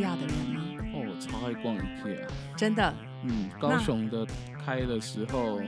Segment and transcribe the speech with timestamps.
[0.00, 0.62] IKEA 的人吗？
[0.94, 2.26] 哦，我超爱逛 IKEA。
[2.56, 4.26] 真的，嗯，高雄的
[4.58, 5.60] 开的时候，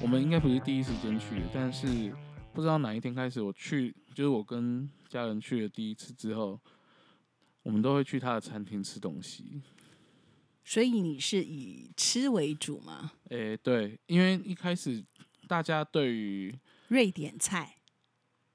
[0.00, 2.14] 我们应该不是第一时间去，但是
[2.52, 6.60] 不知道哪一天开始，我去就是我跟家人去了第一次之后，
[7.64, 9.60] 我们都会去他的餐厅吃东西。
[10.64, 13.10] 所以你是以吃为主吗？
[13.30, 15.04] 诶，对，因为一开始
[15.48, 16.56] 大家对于
[16.88, 17.74] 瑞典菜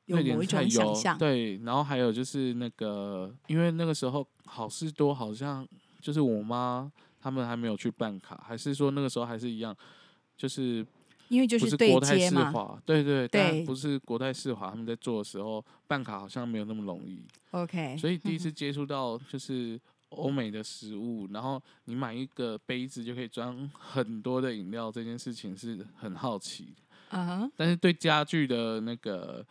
[0.06, 5.68] 有某一种想象，对，然后还有就是那个，因为那个时候好事多好像
[6.02, 9.76] 就是我妈他们还没有去办卡，还是说那个时候还是一样，
[10.38, 10.86] 就是
[11.30, 12.36] 因为就不是国泰世。
[12.36, 19.80] 华，对对但对不是国泰世华他们在做的时候办卡好像没有那么容易，OK，所以第一次接触到就是
[20.10, 26.84] 欧美的食物，然后你买一个杯子就可以装很多的饮料，这件事情是很好奇的。
[27.10, 29.46] 嗯哼，但是对家具的那个，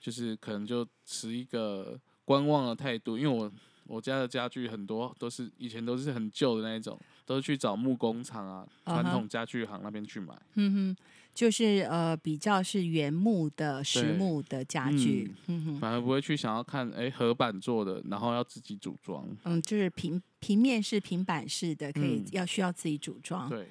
[0.00, 3.50] 就是可能就持一个观望的态度，因为我
[3.86, 10.34] 我家的家具很多都是以前都是很旧的那一种，都是去找木工厂啊、传统家具行那边去买。
[10.54, 10.96] 嗯哼，
[11.34, 19.26] 就是呃比较是原木的实木的家具，嗯哼，反而不会去想要看哎合板做的，然后要自己组装。
[19.44, 23.48] 嗯，就是平平面式、平板式的，可以嗯要需要自己组装。
[23.48, 23.66] 对，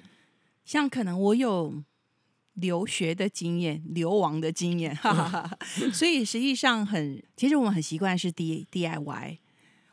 [0.64, 1.82] 像可能我有
[2.54, 5.58] 留学的经验、流亡的经验，哈哈哈哈。
[5.92, 9.38] 所以实际上很，其实我们很习惯是 D DIY。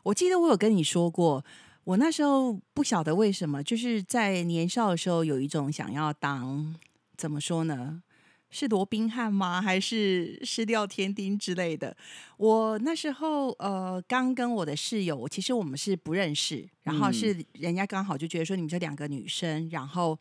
[0.02, 1.44] 我记得我有跟你说过，
[1.84, 6.74] 我那时候不晓得为什么，就是在年少的时候有一种想要当
[7.16, 8.02] 怎么说呢？
[8.52, 9.62] 是罗宾汉吗？
[9.62, 11.96] 还是失掉天丁之类的？
[12.36, 20.18] 我那时候呃，刚跟我的室友，其实我们是不认识，然后嗯是人家刚好就觉得说你们这两个女生，然后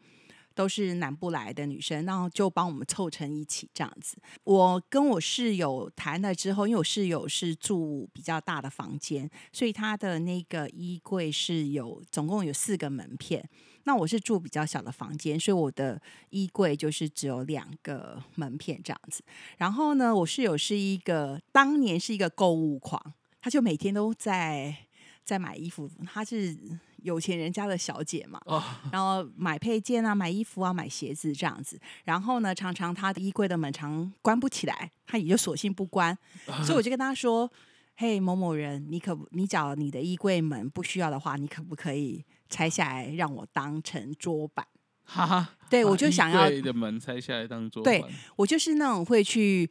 [0.60, 4.18] 都是南部来的女生，然后就帮我们凑成一起这样子。
[4.44, 13.50] 我跟我室友谈了之后，因为我室友是住比较大的房间，所以他的那个衣柜是有总共有四个门片。
[13.86, 19.24] 那我是住比较小的房间，所以我的衣柜就是只有两个门片这样子。
[19.60, 23.02] 然后呢，我室友是一个当年是一个购物狂，
[23.40, 24.76] 他就每天都在
[25.24, 26.58] 在买衣服，他是
[27.04, 31.80] 有钱人家的小姐嘛，哦 然后买配件啊、买衣服啊、买鞋子这样子。
[32.06, 36.18] 然后呢，常常她的衣柜的门常关不起来，她也就索性不关。
[36.64, 37.52] 所以我就跟她说
[37.96, 44.66] ：“嘿，某某人，你可不你找你的衣柜门不需要的话，你可不可以拆下来让我当成桌板？”
[45.12, 48.04] 哈哈，对我就想要柜的门拆下来当桌对。
[48.36, 49.68] 我就是那种会去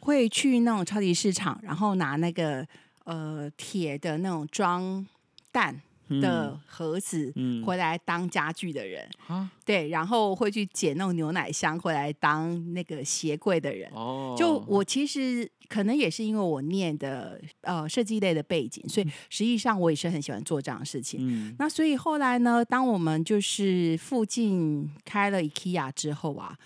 [0.00, 2.66] 会去那种超级市场，然后拿那个
[3.04, 5.06] 呃铁的那种装
[5.50, 9.08] 蛋的盒子嗯回来当家具的人。
[9.26, 13.90] 啊对，然后会去捡那种牛奶箱回来当那个鞋柜的人。
[13.92, 21.20] 哦，就我其实可能也是因为我念的呃设计类的背景，所以实际上我也是很喜欢做这样的事情。
[21.22, 26.56] 嗯那所以后来呢，当我们就是附近开了 IKEA 之后啊，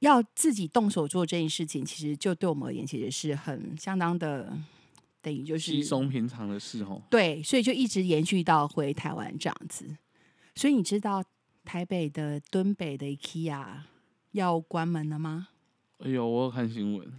[0.00, 4.52] 要自己动手做这件事情，其实就对我们而言，其实是很相当的，
[5.22, 7.00] 等于就是稀松平常的事哦。
[7.08, 9.96] 对，所以就一直延续到回台湾这样子。
[10.54, 11.24] 所以你知道
[11.64, 13.82] 台北的敦北的 IKEA
[14.32, 15.48] 要关门了吗？
[15.98, 17.10] 哎呦，我有看新闻，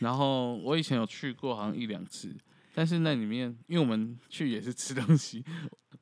[0.00, 2.34] 然后我以前有去过，好像一两次，
[2.74, 5.44] 但是那里面，因为我们去也是吃东西，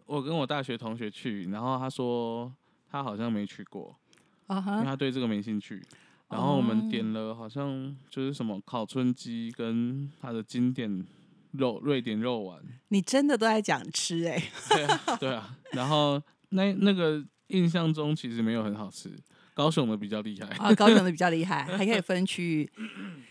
[0.06, 2.50] 我跟我大学同学去，然后他说
[2.90, 3.94] 他好像没去过，
[4.48, 5.82] 因为他对这个没兴趣。
[6.30, 11.04] 然后我们点了好像就是什么烤春鸡跟他的经典
[11.52, 15.56] 肉瑞典肉丸，你真的都在讲吃哎、对啊，对啊。
[15.72, 19.10] 然后那那个印象中其实没有很好吃，
[19.54, 22.70] 高雄的比较厉害，啊，高雄的比较厉害， 还可以分区域。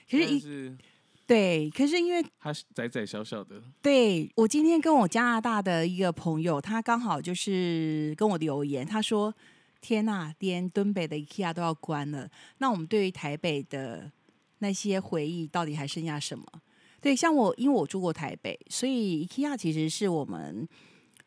[0.09, 0.77] 可是一但是
[1.25, 9.31] 对，可是因为它窄窄小小的，对我今天跟我加拿大的一个朋友，他刚好就是跟我留言，他说
[9.79, 12.27] ：“天呐，连敦北的 IKEA 都要关了，
[12.57, 14.11] 那我们对于台北的
[14.57, 16.43] 那些回忆到底还剩下什么？”
[17.01, 20.67] 对，像我，因为我住过台北，所以 IKEA 其实是我们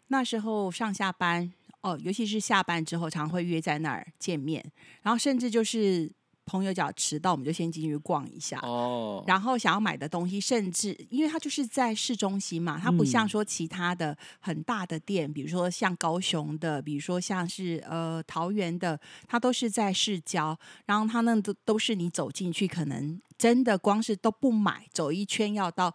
[0.09, 4.65] 那时候上下班哦，尤其是下班之后，常会约在那儿见面，
[5.03, 6.13] 然后甚至就是
[6.45, 8.59] 朋友只要迟到，我们就先进去逛一下。
[8.63, 25.95] 哦，然后想要买的东西，甚至因为它就是在市中心嘛，它不像嗯说其他的很大的店，比如说像高雄的，比如说像是呃桃园的，它都是在市郊，然后它那都都是你走进去，可能真的光是都不买，走一圈要到。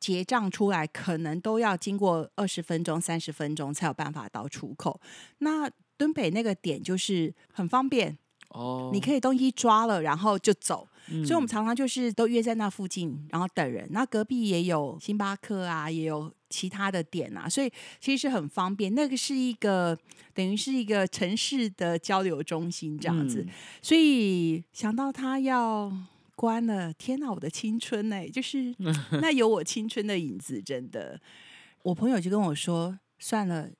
[0.00, 5.00] 结账出来可能都要经过二十分钟、三十分钟才有办法到出口。
[5.38, 8.16] 那敦北那个点就是很方便，
[8.48, 10.88] 哦，你可以东西抓了，然后就走。
[11.24, 13.88] 所以我们常常就是都约在那附近，然后等人。
[13.92, 18.94] 那隔壁也有星巴克啊，也有其他的店啊，所以其实是很方便。
[18.94, 19.98] 那个是一个
[20.34, 23.40] 等于是一个城市的交流中心这样子。
[23.40, 23.48] 嗯
[23.80, 25.90] 所以想到他要
[26.34, 28.74] 关了，天哪，我的青春呢、就是
[29.22, 31.18] 那有我青春的影子，真的。
[31.84, 33.70] 我朋友就跟我说，算了，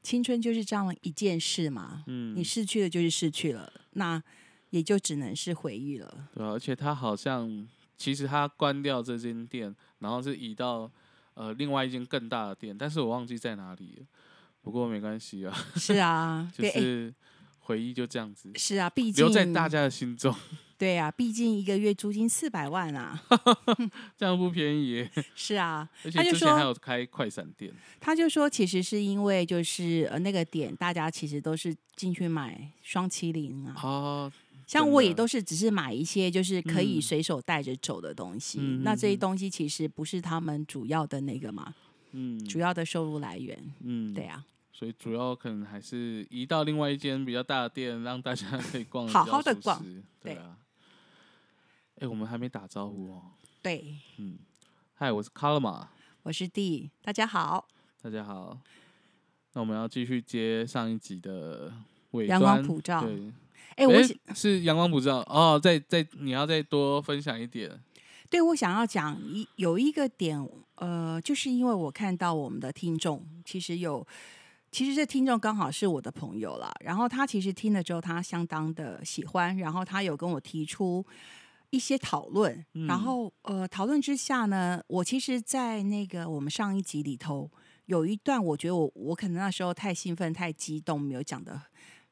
[0.00, 4.22] 青春就是这样一件事嘛，嗯你失去了就是失去了，那
[4.70, 6.28] 也就只能是回忆了。
[6.34, 10.90] 对啊，而且他好像其实他关掉这间店，然后是移到
[11.34, 14.06] 呃另外一间更大的店，但是我忘记在哪里了。
[14.62, 17.12] 不过没关系啊，是啊， 就是
[17.64, 20.34] 回忆就这样子是啊，毕竟留在大家的心中，
[20.76, 23.22] 对啊，毕竟一个月租金四百万啊，
[24.18, 25.10] 这样不便宜耶。
[25.36, 34.32] 是啊，而且之前还有开快闪店，他就说，其实是因为就是呃那个点，大家其实都是进去买双麒麟啊，哦，
[34.66, 37.02] 像我也都是只是买一些就是可以嗯。
[37.02, 41.72] 随手带着走的东西，嗯那这些东西其实不是他们主要的那个嘛，
[42.10, 42.44] 嗯。
[42.44, 49.80] 主要的收入来源，嗯，对啊，所以主要可能还是移到另外一间比较大的店，让大家可以逛好好的逛
[50.20, 50.56] 对对啊。
[52.00, 53.22] 哎、我们还没打招呼哦。
[53.60, 54.38] 对，嗯，
[54.94, 55.86] 嗨，我是卡勒玛，
[56.22, 57.68] 我是 D，大家好，
[58.00, 58.58] 大家好。
[59.52, 61.72] 那我们要继续接上一集的
[62.12, 63.30] 尾阳光普照对，
[63.76, 64.02] 哎、我
[64.34, 65.60] 是阳光普照哦。
[65.62, 67.78] 再再，你要再多分享一点。
[68.30, 70.44] 对我想要讲一有一个点，
[70.76, 74.04] 呃，就是因为我看到我们的听众其实有。
[74.72, 81.04] 其实这听众刚好是我的朋友啦，然后他其实听了之后，他相当的喜欢，然后他有跟我提出
[81.68, 87.50] 一些讨论，然后呃，讨论之下呢，我其实，在那个我们上一集里头
[87.84, 91.60] 有一段，我觉得我我可能那时候太兴奋、太激动，没有讲的。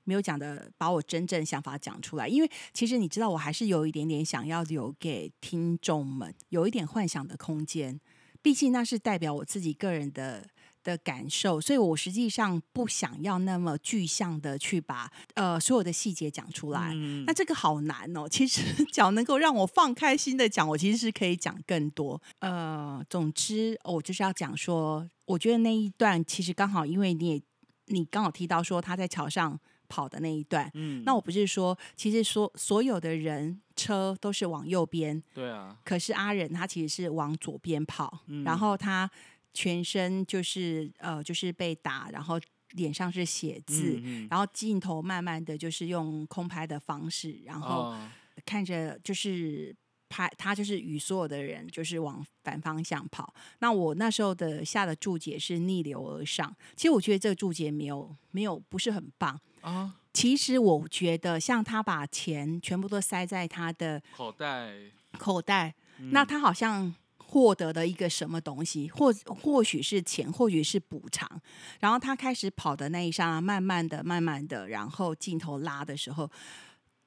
[0.05, 8.01] 没有讲的，把我真正想法讲出来，因为其实你知道，我还是有一点点想要留给听众们有一点幻想的空间，
[8.43, 10.49] 毕竟那是代表我自己个人的
[10.83, 16.91] 的感受，所以我实际上不想要那么具象的去把呃所有的细节讲出来。
[16.95, 18.29] 嗯那这个好难哦。
[18.29, 18.63] 其实
[18.93, 22.21] 只要能够让我放开心的讲，我其实是可以讲更多。
[22.39, 27.43] 呃，总之我就是要讲说，我觉得那一段其实刚好，因为你也
[27.87, 39.11] 你刚好提到说他在桥上跑的那一段，嗯，那我不是说，其实说所有的人车都是往右边，对啊，可是阿仁他其实是往左边跑，嗯然后他
[39.53, 42.41] 全身就是呃就是被打，然后
[42.73, 48.11] 脸上是血渍，嗯嗯然后镜头慢慢的就是用空拍的方式，然后哦
[48.45, 49.77] 看着就是。
[50.13, 53.33] 拍他就是与所有的人就是往反方向跑。
[53.61, 56.53] 那我那时候的下的注解是逆流而上。
[56.75, 59.41] 其实我觉得这个注解没有没有不是很棒。
[59.61, 64.73] 啊，其实我觉得像他把钱全部都塞在他的口袋，
[65.17, 66.93] 口袋，嗯那他好像
[67.31, 71.41] 获得的一个什么东西，或或许是钱，或许是补偿。
[71.79, 76.29] 然后他开始跑的那一刹那，慢慢的、慢慢的，然后镜头拉的时候，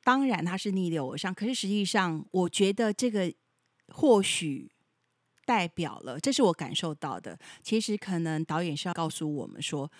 [0.03, 3.33] 当然他是逆流而上，可是实际上，我觉得这个
[3.89, 4.71] 或许。
[5.45, 7.37] 代表了，这是我感受到的。
[7.61, 9.91] 其实可能导演是要告诉我们说，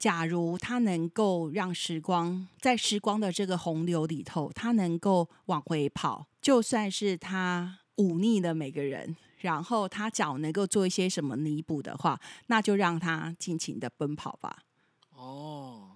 [0.00, 9.14] 假如他能够让时光在时光的这个洪流里头，他能够往回跑，就算是他忤逆了每个人，
[9.44, 14.60] 然后他脚能够做一些什么弥补的话，那就让他尽情的奔跑吧。
[15.10, 15.90] 哦，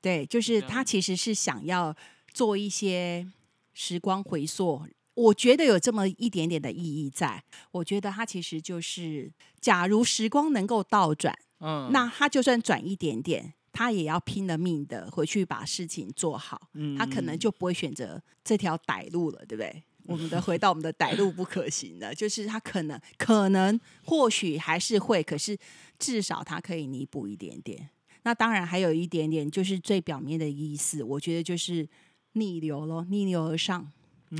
[0.00, 1.94] 对，就是他其实是想要
[2.32, 3.24] 做一些
[3.72, 4.84] 时光回溯。
[5.14, 7.44] 我觉得有这么一点点的意义在。
[7.70, 16.68] 我觉得他其实就是，假如时光能够倒转，嗯，那他就算转一点点，他也要拼了命的回去把事情做好。
[16.74, 19.84] 嗯他可能就不会选择这条歹路了，对不对？
[20.08, 25.56] 我们的回到我们的歹路不可行的，就是他可能可能或许还是会，可是
[25.98, 27.90] 至少他可以弥补一点点。
[28.22, 31.86] 那当然还有一点点，就是最表面的意思，我觉得就是
[32.32, 33.86] 逆流咯，逆流而上。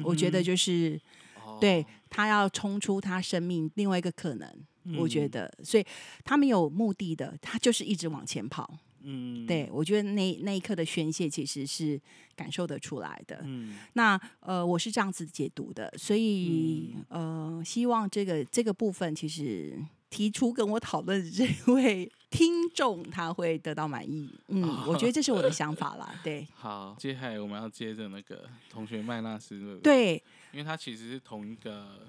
[0.03, 1.01] 我觉得就是
[1.45, 4.51] 哦对他要冲出他生命另外一个可能，
[4.99, 5.85] 我觉嗯得，所以
[6.25, 8.79] 他没有目的的，他就是一直往前跑。
[9.11, 11.99] 嗯，对我觉得那那一刻的宣泄其实是
[12.37, 13.41] 感受得出来的。
[13.45, 19.79] 嗯那呃，我是这样子解读的，所以、呃，希望这个这个部分其实
[20.11, 24.29] 提出跟我讨论的这位听众他会得到满意。
[24.49, 26.15] 嗯，我觉得这是我的想法啦。
[26.23, 30.23] 对 好，接下来我们要接着那个同学麦纳斯，对对？
[30.53, 32.09] 因为他其实是同一个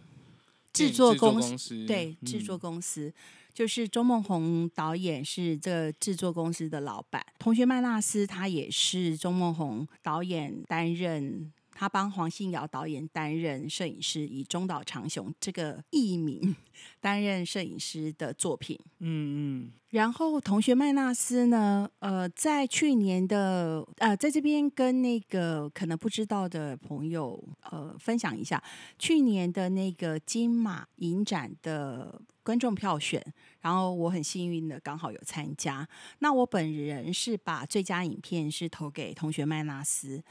[0.74, 3.14] 制作公司对制作嗯公司。
[3.54, 16.54] 就是周梦红导演是这制作公司的老板，同学麦纳斯他也是周梦红导演担任他帮黄信尧导演担任摄影师，以中岛长雄这个艺名
[17.00, 18.78] 担任摄影师的作品。
[18.98, 28.62] 嗯嗯，然后同学麦纳斯呢，呃，在去年的呃，在这边跟那个可能不知道的朋友呃分享一下，
[28.98, 33.26] 去年的那个金马影展的观众票选，
[33.62, 35.88] 然后我很幸运的刚好有参加。
[36.20, 40.22] 那我本人是把最佳影片是投给同学麦纳斯。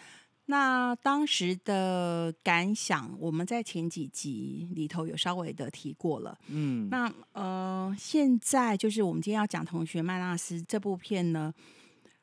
[0.51, 6.39] 那当时的感想，我们在前几集里头有稍微的提过了。
[6.47, 11.53] 嗯，那呃，现在就是我们今天要讲《同学麦纳斯》这部片呢，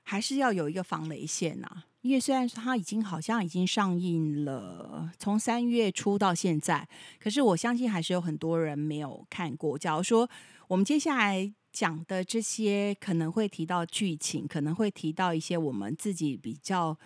[0.01, 6.87] 还是要有一个防雷线呐、因为虽然说它已经好像已经上映了，从三月初到现在，
[7.19, 9.77] 可是我相信还是有很多人没有看过。
[9.77, 10.27] 假如说
[10.67, 16.97] 我们接下来讲的这些，可能会提到剧情，可能会提到一些我们自己比较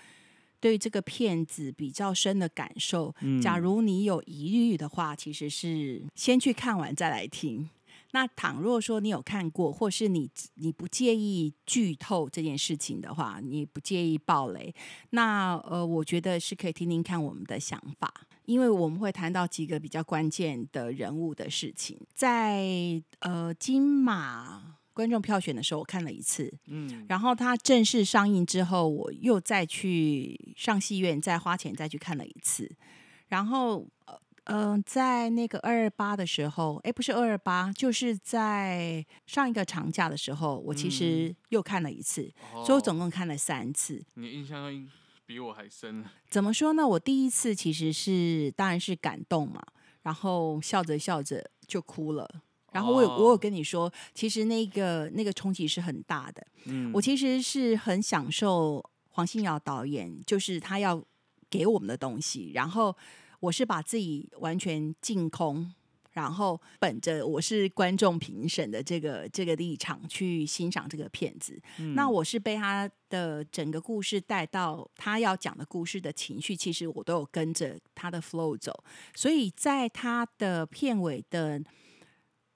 [0.59, 3.13] 对这个片子比较深的感受。
[3.21, 7.69] 嗯假如你有疑虑的话，其实是先去看完再来听。
[8.11, 14.73] 那倘若说你有看过，或是你你不介意剧透这件事情的话，你不介意暴雷，
[15.11, 18.11] 那呃，我觉得是可以听听看我们的想法，
[18.45, 21.99] 因为我们会谈到几个比较关键的人物的事情。
[22.15, 32.69] 在呃金马观众票选的时候，我看了一次，嗯，然后它正式上映之后，我又再去上戏院再花钱再去看了一次。
[33.29, 42.29] 然后呃呃，在那个二二八的时候，哎，不是二二八，就是在上一个长假的时候，我其实又看了一次，
[42.65, 44.03] 所以我总哦共看了三次。
[44.15, 44.85] 你印象应
[45.25, 46.03] 比我还深。
[46.29, 46.85] 怎么说呢？
[46.85, 49.63] 我第一次其实是当然是感动嘛，
[50.01, 52.41] 然后笑着笑着就哭了。
[52.71, 53.37] 然后我有我有哦。
[53.37, 56.45] 跟你说，其实那个那个冲击是很大的。
[56.65, 61.03] 嗯，我其实是很享受黄信尧导演，就是他要
[61.49, 62.95] 给我们的东西，然后
[63.39, 65.73] 我是把自己完全净空，
[66.11, 71.59] 然后本着我是观众评审的这个这个立场去欣赏这个片子。
[71.79, 71.95] 嗯。
[71.95, 78.83] 那我是被他的整个故事带到他要讲的故事的情绪，其实我都有跟着他的 flow 走，
[79.15, 81.61] 所以在他的片尾的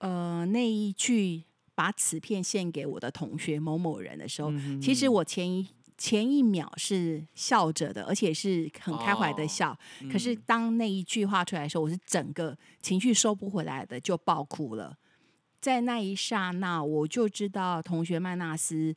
[0.03, 1.43] 呃那一句
[1.73, 5.65] “把此片献给我的同学某某人”的时候，嗯其实我前一
[5.97, 9.79] 前一秒是笑着的，而且是很开怀的哦笑。
[10.11, 14.97] 可是嗯当那一句话出来的时候，我是整个情绪收不回来的，就爆哭了。
[15.61, 18.93] 在那一刹那，我就知道同学麦纳斯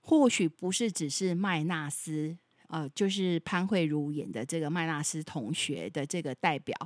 [0.00, 6.76] 或许不是只是麦纳斯，呃，就是潘慧茹演的这个麦纳斯同学的这个代表，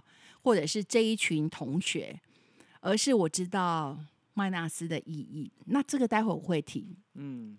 [0.43, 2.19] 或者是这一群同学，
[2.83, 3.99] 而是我知道
[4.35, 5.51] 麦纳斯的意义。
[5.65, 6.95] 那这个待会我会提。
[7.15, 7.57] 嗯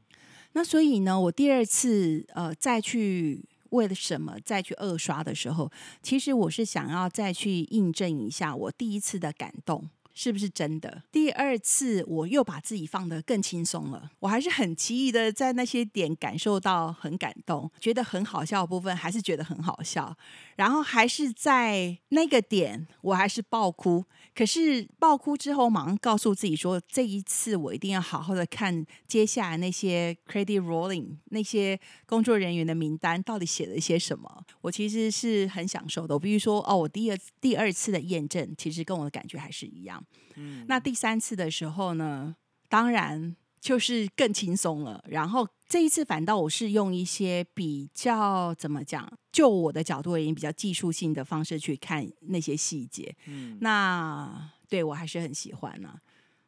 [0.51, 5.71] 那所以呢，我第二次呃再去为了什么再去二刷的时候，
[6.03, 9.89] 其实我是想要再去印证一下我第一次的感动。
[10.15, 11.01] 是不是真的？
[11.11, 20.15] 第二次我又把自己放得更轻松了，我还是很奇异的在那些点感受到很感动，觉得很好笑的部分还是觉得很好笑，
[20.55, 24.05] 然后还是在那个点我还是爆哭，
[24.35, 34.43] 可是爆哭之后马上告诉自己说，这一次我一定要好好的看接下来那些 credit rolling 那些工作人员的名单到底写了一些什么。
[34.61, 40.03] 我其实是很享受的，我必须说，哦，我第二第二次的验证其实跟我的感觉还是一样。
[40.35, 42.35] 嗯，那第三次的时候呢，
[42.69, 45.03] 当然就是更轻松了。
[45.07, 53.15] 然后这一次反倒我是用一些比较怎么讲，就我的角度而言，比较技术性的方式去看那些细节。
[53.25, 55.99] 嗯那对我还是很喜欢呢、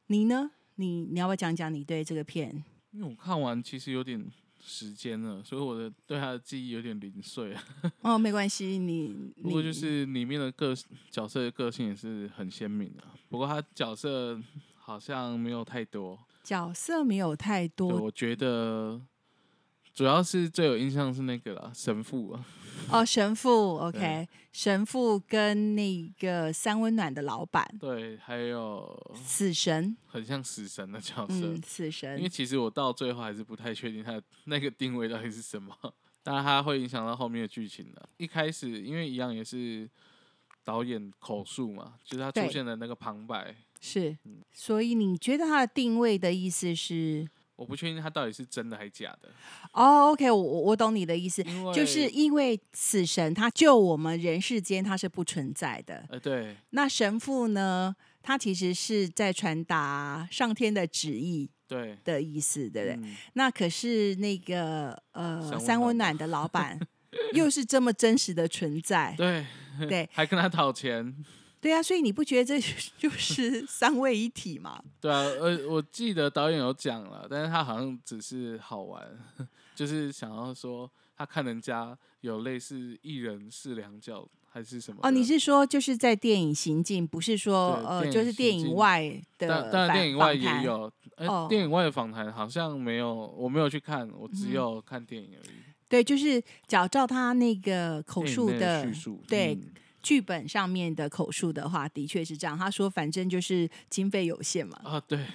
[0.05, 0.51] 你呢？
[0.75, 2.63] 你你要不要讲讲你对这个片？
[2.91, 4.24] 因为我看完其实有点
[4.63, 7.63] 时间了，所以我的对他的记忆有点零碎啊。
[8.01, 10.75] 哦，没关系，你不过就是里面的个
[11.10, 14.39] 角色的个性也是很鲜明的，不过他角色
[14.75, 16.20] 好像没有太多。
[16.44, 19.01] 角色没有太，多我觉得
[19.95, 22.45] 主要是最有印象是那个啦，神父啊，
[22.91, 23.05] 哦。
[23.05, 31.33] 神父， OK，神父跟那个三温暖的老板，对，还有死神，很像死神的角色。
[31.33, 35.73] 嗯，死神因为，其实我到最后还是不太确定他的那个定位到底是什么，
[36.21, 38.09] 当然它会影响到后面的剧情的。
[38.17, 39.89] 一开始因为一样也是
[40.65, 47.25] 导演口述嘛，就是他出现的那个旁白，是，嗯所以你觉得他的定位的意思是？
[47.55, 49.29] 我不确定他到底是真的还是假的，
[49.71, 51.43] 哦，OK，我我我懂你的意思，
[51.74, 63.09] 就是因为死神他救我们人世间他是不存在的，呃对那神父呢，他其实是在传达上天的旨意对的意思，对不对？
[63.09, 66.79] 嗯那可是那个呃三温暖的老板
[67.33, 69.45] 又是这么真实的存在，对
[69.88, 71.15] 对还跟他讨钱，
[71.65, 72.62] 对啊，所以你不觉得这
[72.95, 74.79] 就是三位一体吗？
[75.01, 79.03] 对啊，呃，我记得导演有讲了，但是他好像只是好玩，
[79.74, 85.00] 就是想要说他看人家有类似一人四两脚还是什么。
[85.01, 95.55] 哦，你是说就是在电影行进，不是说呃，就是电影外的当当然访电影外也有，呃，哦电影外的访谈好像没有，我没有去看，我只嗯有看电影而已。
[95.89, 99.72] 对，就是照照他那个口述的叙述，对嗯
[100.05, 102.55] 剧本上面的口述的话，的确是这样。
[102.55, 104.79] 他说，反正就是经费有限嘛。
[104.83, 105.25] 啊，对，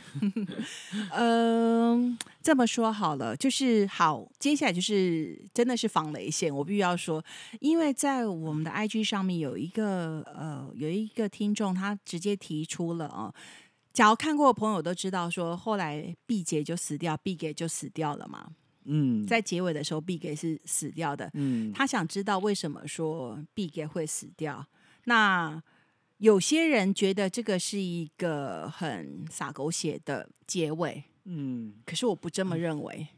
[1.10, 7.24] 嗯、这么说好了，就是好，接下来就是真的是防雷线，我必须要说，
[7.58, 13.34] 因为在我们的 IG 上面有一个呃有一个听众，他直接提出了啊。
[13.92, 18.52] 假如看过的朋友都知道，说后来毕节就死掉，毕节就死掉了嘛。
[18.84, 21.30] 嗯，在结尾的时候，毕给是死掉的。
[21.34, 24.66] 嗯，他想知道为什么说毕给会死掉。
[25.04, 25.62] 那
[26.18, 33.08] 有些人觉得这个是一个很洒狗血的结尾，嗯，可是我不这么认为。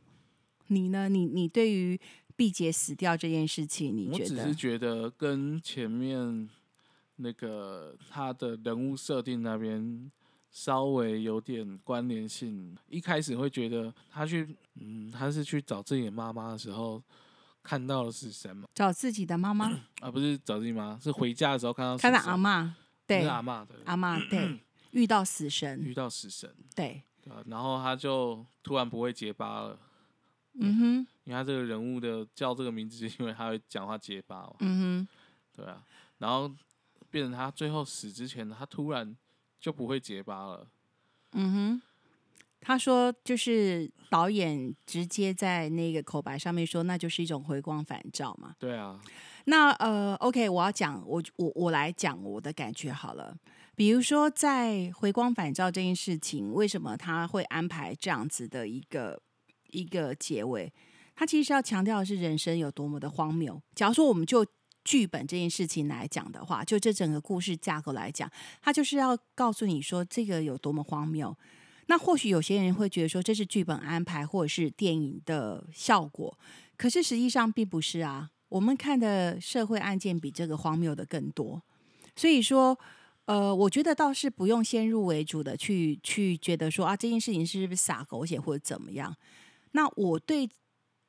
[0.68, 1.08] 你呢？
[1.08, 2.00] 你你对于
[2.34, 4.54] 毕节死掉这件事情，你觉得我只是？
[4.54, 6.48] 觉得跟前面
[7.16, 10.10] 那个他的人物设定那边
[10.52, 12.76] 稍微有点关联性。
[12.88, 17.02] 一开始会觉得他去，嗯，他是去找自己的妈妈的时候
[17.62, 18.68] 看到的是什么？
[18.74, 23.22] 找自己的妈妈，啊，不是找自己妈，是回家的时候看到看到阿妈，对。
[23.22, 24.60] 是阿妈的，阿妈，对，
[24.92, 25.80] 遇到死神。
[25.80, 27.02] 遇，到死神，对，
[27.46, 29.78] 然后他就突然不会结巴了。
[30.54, 35.08] 嗯哼，因为他这个人物的叫这个名字，是因为他会讲话结巴嘛，嗯哼，
[35.56, 35.82] 对啊，
[36.18, 36.54] 然后
[37.10, 39.16] 变成他最后死之前，他突然
[39.62, 40.68] 就不会结巴了，
[41.32, 41.82] 嗯哼。
[42.64, 48.54] 他说，就是导演直接在那个口白上面说，那就是一种回光返照嘛。
[48.56, 49.00] 对啊，
[49.46, 53.36] 那呃，OK，我要讲我我我来讲我的感觉好了。
[53.74, 59.20] 比如说，在回光返照这件事情，为什么他会安排这样子的一个
[59.70, 60.72] 一个结尾？
[61.16, 63.60] 他其实是要强调的是人生有多么的荒谬。
[63.74, 64.46] 假如说我们就
[64.84, 71.36] 剧本这件事情来讲的话，就这整个故事架构来讲，他就是要告诉你说这个有多么荒谬。
[71.86, 76.38] 那或许有些人会觉得说这是剧本安排或者是电影的效果，
[76.76, 78.30] 可是实际上并不是啊。
[78.48, 81.62] 我们看的社会案件比这个荒谬的更多，
[82.14, 82.78] 所以说，
[83.24, 89.16] 呃，我觉得倒是不用先入为主的去去觉得说啊这件事情是不是撒狗血或者怎么样。
[89.72, 90.48] 那我对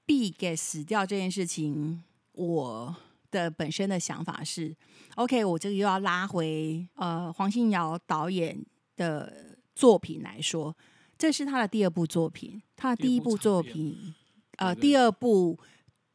[0.06, 2.96] 必给死掉这件事情，我
[3.34, 4.74] 的本身的想法是
[5.16, 8.64] ，OK，我这个又要拉回呃黄信尧导演
[8.96, 10.74] 的作品来说，
[11.18, 14.14] 这是他的第二部作品，他的第一部作品，
[14.58, 15.60] 呃，第二部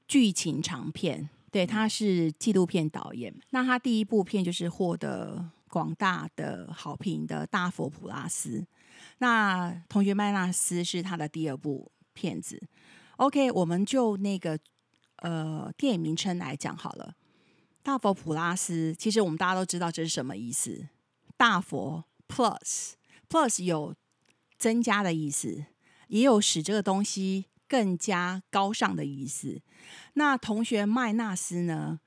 [0.06, 3.34] 剧情长片，对，他是纪录片导演。
[3.50, 8.60] 那他第一部片就是获得广大的好评的《大佛普拉斯》，
[9.18, 12.62] 那《同学麦纳斯》是他的第二部片子。
[13.16, 14.56] OK，我们就那个
[15.18, 17.14] 呃电影名称来讲好了，
[17.82, 20.88] 《大佛普拉斯》其实我们大家都知道这是什么意思，
[21.36, 22.92] 大佛 Plus
[23.28, 23.94] Plus 有
[24.58, 25.64] 增加的意思，
[26.08, 29.60] 也有使这个东西更加高尚的意思。
[30.14, 32.00] 那同学麦纳斯呢？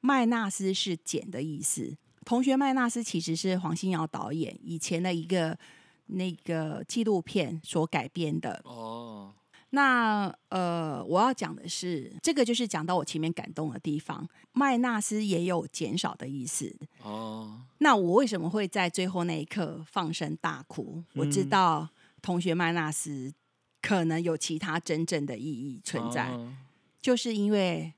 [0.00, 1.96] 麦纳斯是减的意思。
[2.26, 5.58] 同学麦纳斯其实是黄信尧导演以前的一个
[6.06, 8.60] 那个纪录片所改编的。
[8.64, 9.34] 哦，
[9.74, 14.26] 那呃，我要讲的是，这个就是讲到我前面感动的地方。
[14.52, 16.72] 麦纳斯也有减少的意思。
[17.02, 21.02] 哦，那我为什么会在最后那一刻放声大哭？
[21.14, 21.88] 我知嗯道
[22.22, 23.34] 同学麦纳斯
[23.82, 26.54] 可能有其他真正的意义存在，哦
[27.02, 27.92] 就是因为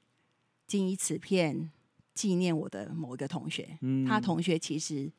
[0.66, 1.70] 仅以此片
[2.14, 5.12] 纪念我的某一个同学，嗯他同学其实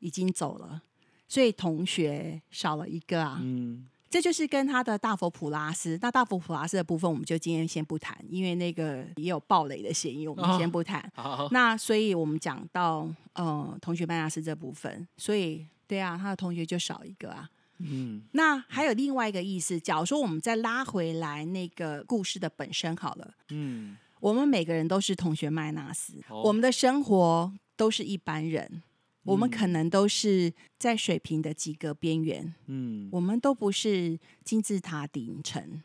[0.00, 0.82] 已经走了，
[1.28, 3.38] 所以同学少了一个啊。
[3.40, 11.10] 嗯，这就是跟他的大佛普拉斯，那大佛普拉斯的部分，我们就今天先不谈，因为那个也有暴雷的嫌疑，我们哦先不谈。
[11.14, 17.48] 好，那所以我们讲到呃同学麦纳斯这部分，所以对啊，他的同学就少一个啊。
[17.82, 28.82] 嗯那还有另外一个意思，假如说我们再拉回来那个故事的本身好了，嗯，我们每个人都是同学麦纳斯，哦我们的生活都是一般人，
[29.30, 29.50] 我们嗯。
[29.50, 33.08] 可能都是在水平的及格边缘，嗯。
[33.12, 35.82] 我们都不是金字塔顶层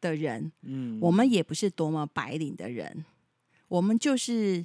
[0.00, 3.04] 的人，嗯，我们也不是多么白领的人，
[3.66, 4.64] 我们就是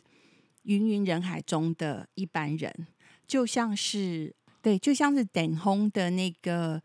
[0.63, 2.88] 芸芸人海中的一般人，
[3.25, 6.81] 就像是对，就像是等红的那个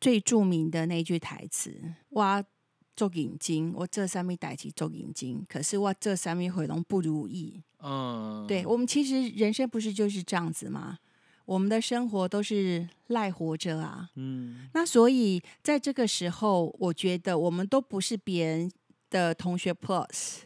[0.00, 1.74] 最著名的那句台词
[2.10, 2.44] ：“我
[2.94, 7.60] 做眼睛，我这上面代起做眼睛，可是我这上面会拢不如意。
[7.82, 10.98] 嗯，对我们其实人生不是就是这样子吗？
[11.44, 14.08] 我们的生活都是赖活着啊。
[14.14, 18.70] 嗯那所以在这个时候，我觉得我们都不是别人
[19.10, 20.42] 的同学 Plus。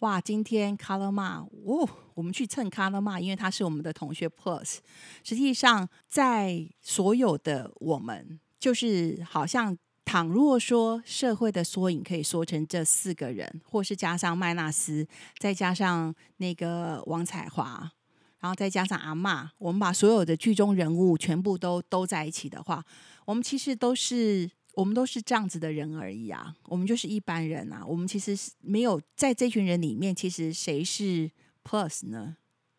[0.00, 4.76] 哇，今天 Color 骂哦，我们去蹭 Color 骂，因为他是我们的同学 Plus。
[5.24, 15.06] 实际上，在所有的我们，就是好像倘若说社会的缩影可以缩成这四个人，或是加上麦纳斯，
[15.38, 17.90] 再加上那个王彩华，
[18.38, 22.82] 然后再加上阿嬷，我们把所有的剧中人物全部都都在一起的话，
[23.24, 31.28] 我们其实都是我们都是这样子的人而已啊，我们就是一般人啊，我们其实是没有在这群人里面，其实谁是
[31.64, 32.36] Plus 呢？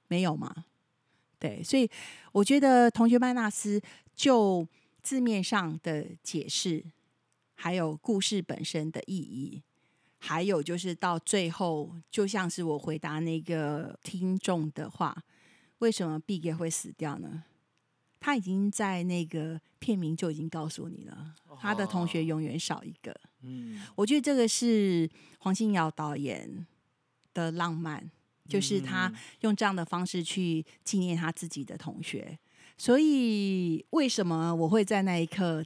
[0.08, 0.64] 没有吗？
[1.38, 1.90] 对，所以
[2.32, 3.82] 我觉得同学麦纳斯
[4.16, 4.66] 就
[5.04, 6.84] 字面上的解释，
[7.60, 9.64] 还有故事本身的意义，
[10.20, 15.24] 还有就是到最后，就像是我回答那个听众的话，
[15.80, 17.46] 为什么毕业会死掉呢？
[18.20, 23.16] 他已经在那个片名就已经告诉你了，他的同学永远少一个。
[23.42, 26.66] 嗯我觉得这个是黄信尧导演
[27.34, 28.10] 的浪漫，
[28.48, 32.38] 就是他嗯用这样的方式去纪念他自己的同学。
[32.78, 35.66] 所以为什么我会在那一刻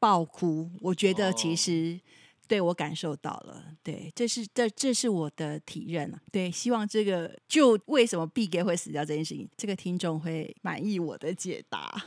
[0.00, 0.68] 爆哭？
[0.80, 2.00] 我觉得其哦实
[2.48, 6.20] 对我感受到了，对，这是这这是我的体认啊。
[6.32, 12.02] 对，希望这个就为什么 B 给会死掉这件事情，这个听众会满意我的解答。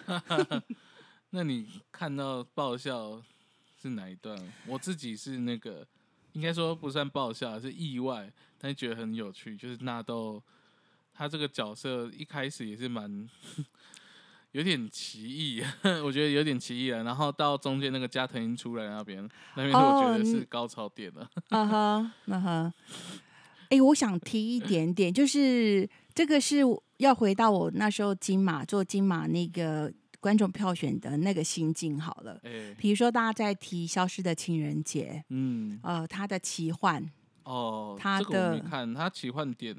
[1.31, 3.23] 那你看到爆笑
[3.81, 4.37] 是哪一段？
[4.67, 5.87] 我自己是那个，
[6.33, 9.55] 应该说不算爆笑，是意外，但是觉得很有趣。
[9.55, 10.43] 就是纳豆
[11.13, 13.29] 他这个角色一开始也是蛮
[14.53, 15.61] 有点奇异，
[16.03, 17.03] 我觉得有点奇异了。
[17.03, 21.29] 然后到中间那个加藤鹰出来那边，那边我觉哦得是高潮点了。
[21.49, 22.73] 啊哈，啊哈。
[23.69, 26.59] 哎，我想提一点点，就是这个是
[26.97, 32.39] 要回到我那时候金马做金马那个观众票选的那个心境好了。
[32.43, 37.03] 哎、比如说，大家在提《消失的情人节》，嗯，呃，它的奇幻，
[37.45, 39.75] 哦，他的看，他奇幻点，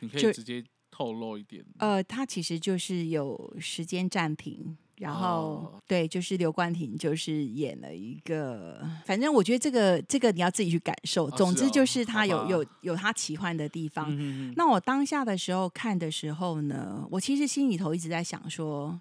[0.00, 0.62] 你可以直接
[1.00, 1.64] 透露一点。
[1.78, 11.24] 呃，他其实就是有时间暂停，然后、哦对，就是刘冠廷就是演了一个，反正我觉得这个这个你要自己去感受。
[11.24, 14.14] 哦总之就是他有、有有他奇幻的地方。
[14.54, 19.00] 那我当下的时候看的时候呢，我其实心里头一直在想说，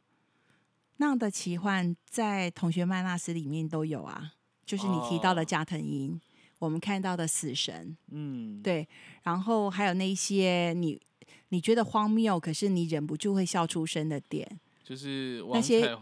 [0.95, 4.35] 那样的奇幻在《同学麦纳斯》里面都有啊，
[4.65, 6.17] 就是你提到的哦加藤鹰，
[6.59, 8.87] 我们看到的死神，嗯，对，
[9.23, 10.97] 然后还有那些你
[11.49, 15.95] 你觉得荒谬，可是你忍不住会笑出声的点，就是那些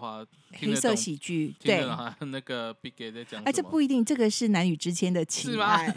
[0.52, 2.28] 黑色喜剧，听对。
[2.28, 3.44] 那个 Big Gay 在讲。
[3.44, 5.94] 哎，这不一定，这个是男女之间的情吗爱。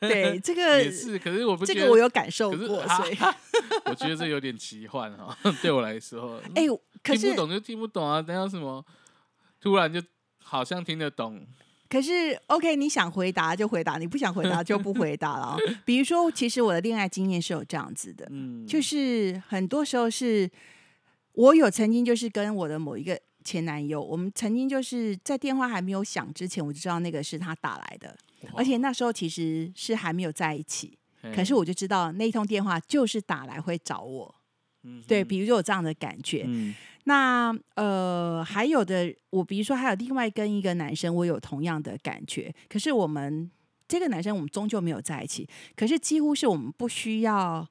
[0.00, 3.16] 对，这个 也是，可是我不这个我有感受过，啊所以
[3.86, 6.62] 我觉得这有点奇幻哈， 对我来说， 哎，
[7.02, 8.84] 可是听不懂就听不懂啊，等下什么
[9.60, 10.00] 突然就
[10.42, 11.44] 好像听得懂，
[11.90, 15.56] 可是，OK，你想回答就回答，你不想回答就不回答了啊。
[15.84, 20.48] 比如说，其实我的恋爱经验是有这样子的，嗯，就是很多时候是
[21.32, 28.16] 我有曾经就是跟我的某一个前男友，我们曾经就是在电话还没有响之前，我就知道那个是他打来的，
[28.54, 30.96] 而且那时候其实是还没有在一起，
[31.34, 34.32] 可是我就知道那一通电话就是打来会找我，
[34.84, 36.44] 嗯对，比如说有这样的感觉。
[36.46, 36.72] 嗯
[37.04, 43.50] 那呃，还有的，我比如说还有另外跟一个男生，我有同样的感觉，可是我们
[43.88, 47.66] 这个男生我们终究没有在一起，可是几乎是我们不需要，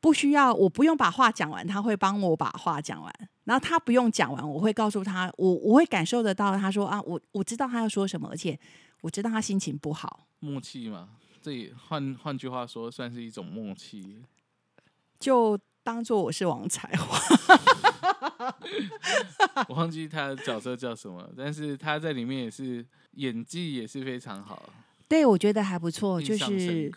[0.00, 3.12] 不需要，我不用把话讲完，他会帮我把话讲完，
[3.44, 8.58] 然后他不用讲完，我会告诉他，我我会感受得到，他说啊，我我知道他要说什么，而且
[9.00, 11.08] 我知道他心情不好，默契嘛，
[11.40, 14.22] 这也换换句话说，算是一种默契。
[15.18, 17.18] 就当做我是王彩华。
[19.68, 24.68] 我忘记他的角色叫什么，但是他在里面也是演技也是非常好，
[25.08, 26.92] 对，我觉得还不错，就是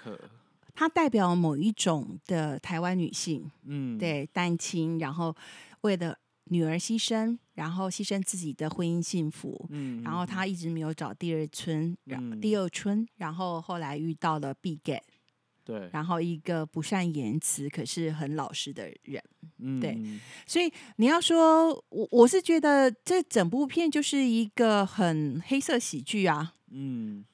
[0.74, 0.88] 他。
[0.90, 5.36] 代表某一种的台湾女性，嗯，，对单亲，然后
[5.82, 12.40] 为了女儿牺牲，然后牺牲自己的婚姻幸福，嗯，然后她一直没有找第二春，然嗯。
[12.40, 15.02] 第二春，然后后来遇到了 Big Gay，
[15.68, 19.22] 对，然后一个不善言辞可是很老实的人，
[19.60, 19.98] 嗯，对
[20.46, 27.26] 所以你要说，我我是觉得这整部片就是一个很黑色喜剧啊，嗯，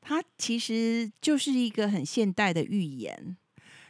[0.00, 3.36] 它其实就是一个很现代的寓言。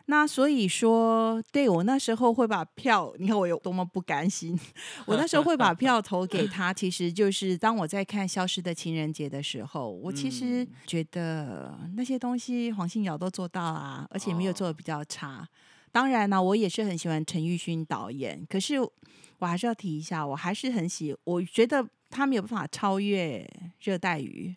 [0.09, 4.59] 那所以说，对我那时候会把票，你看我有多么不甘心。
[5.05, 15.47] 我那时候会把票投给 他，其实就是当我在看《消失的情人节》的时候，我其实嗯觉得那些东西黄信尧都做到啊，而且没有做的比较差。
[15.91, 23.39] 当然呢，我也是很喜欢陈玉勋导演，可是我还是要提一下，我还是很喜，我觉得他没有办法超越
[23.81, 24.55] 《热带鱼》。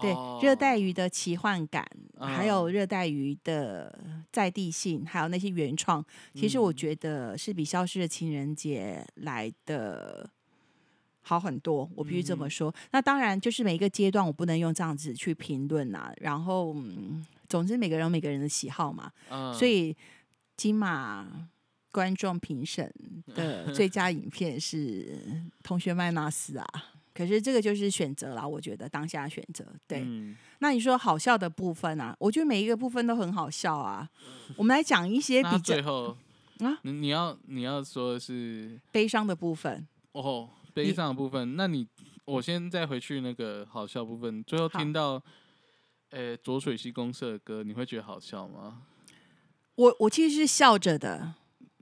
[0.00, 1.86] 对，热带鱼的奇幻感，
[2.18, 3.98] 还有嗯热带鱼的
[4.32, 10.28] 在地性，还有那些原创，其实我嗯觉得是比《消失的情人节》来的
[11.22, 11.88] 好很多。
[11.94, 12.74] 我必须这么嗯说。
[12.92, 16.12] 那当然，就是每一个阶段我不能用这样子去评论呐。
[16.18, 19.96] 然后，嗯，总之每个人有每个人的喜好嘛，嗯所以
[20.56, 21.48] 金马。
[21.92, 22.88] 观众评审
[23.34, 24.76] 的 最佳影片是
[25.60, 26.84] 《同学麦纳斯》啊，
[27.20, 30.00] 可是这个就是选择啦，我觉得当下选择对。
[30.00, 34.08] 嗯那你说好笑的部分啊，我觉得每一个部分都很好笑啊。
[34.56, 36.16] 我们来讲一些那比较最后
[36.60, 39.86] 啊你你要你要说的是悲伤的部分。
[40.12, 41.86] 哦悲伤的部分，那你
[42.24, 45.22] 我先再回去那个好笑部分，最后听到
[46.08, 48.82] 呃浊水溪公社的歌，你会觉得好笑吗？
[49.74, 51.34] 我我其实是笑着的，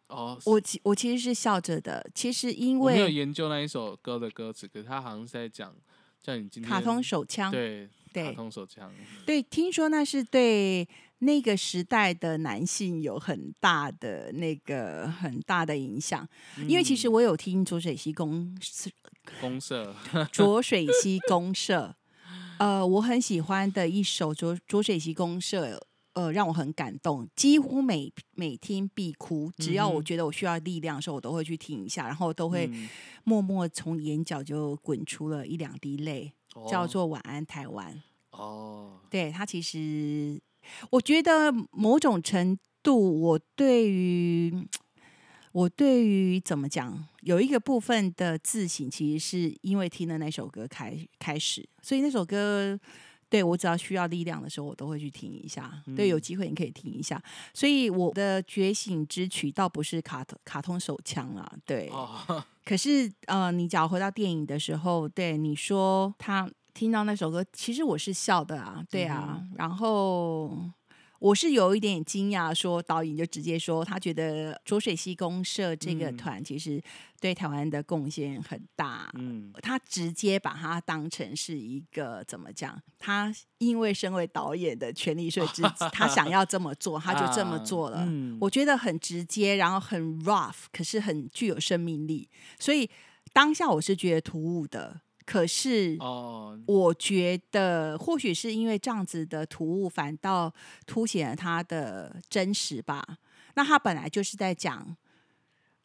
[0.08, 2.04] 哦，我其我其实是笑着的。
[2.14, 5.74] 其实因为没有研究那一首歌的歌词，可是他好像是在讲
[6.22, 8.90] 叫你今天卡通手枪，对对卡通手枪，
[9.26, 16.26] 对，听说那是对那个时代的男性有很大的那个很大的影响。
[16.66, 18.56] 因为其实嗯我有听浊水溪公
[19.40, 19.94] 公社
[20.32, 21.94] 浊水溪公社，
[22.58, 25.86] 呃，我很喜欢的一首浊浊水溪公社，
[26.18, 29.52] 呃，让我很感动，几乎每每听必哭。
[29.56, 32.88] 只要我觉得我需要力量的时候，我都会去听一下，然后都会嗯
[33.22, 36.32] 默默从眼角就滚出了一两滴泪，
[36.68, 37.94] 叫哦做《晚安台湾》。
[38.36, 40.42] 哦，对他其实，
[40.90, 44.66] 我觉得某种程度，我对于
[45.52, 52.76] 我对于怎么讲，有一个部分的自省，其实是因为听了那首歌开开始，所以那首歌。
[53.30, 55.70] 对我只要需要力量的时候，我都会去听一下。
[55.96, 57.22] 对，有嗯机会你可以听一下。
[57.52, 70.70] 所以我的觉醒之曲倒不是卡通卡通手枪啊，对，哦， 可是呃，你只要回到电影的时候，对你说他听到那首歌，其实我是笑的啊，对啊，然后。
[71.18, 76.80] 我是有一点惊讶，说导演就直接说，他觉得浊水溪公社这个嗯团其实
[77.20, 82.80] 对台湾的贡献很大，嗯他直接把它当成是一个怎么讲？
[82.98, 88.04] 他因为身为导演的权利税之子， 他想要这么做，他就这么啊做了。
[88.06, 92.28] 嗯我觉得很直接，然后很 rough，可是很具有生命力。
[92.60, 92.88] 所以
[93.32, 95.00] 当下我是觉得突兀的，
[95.30, 100.50] 可是哦，我觉得或许是因为这样子的突兀，反倒
[100.86, 103.18] 凸显了他的真实吧。
[103.54, 104.96] 那他本来就是在讲，